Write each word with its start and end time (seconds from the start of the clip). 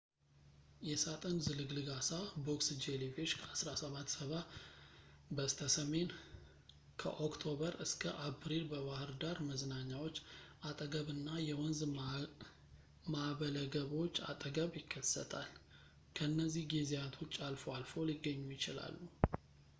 የሣጥን 0.89 1.35
ዝልግልግ 1.45 1.87
ዓሣ 1.95 2.07
box 2.45 2.61
jellyfish 2.83 3.33
ከ1770 3.41 4.39
በስተሰሜን 5.37 6.09
ከኦክቶበር 7.01 7.75
እስከ 7.85 8.01
አፕሪል 8.29 8.63
በባህር 8.71 9.11
ዳር 9.23 9.39
መዝናኛዎች 9.49 10.17
አጠገብና 10.69 11.27
የወንዝ 11.49 11.81
ማእበለገቦች 13.15 14.17
አጠገብ 14.31 14.71
ይከሰታል። 14.81 15.51
ከነዚህ 16.19 16.65
ጊዜያት 16.73 17.21
ውጭ 17.23 17.35
አልፎ 17.49 17.65
አልፎ 17.77 17.93
ሊገኙ 18.11 18.45
ይችላሉ 18.57 18.97